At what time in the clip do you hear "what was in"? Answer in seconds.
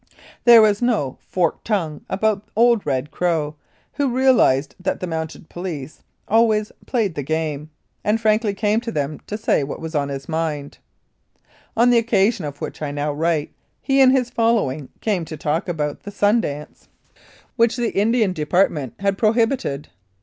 9.63-10.09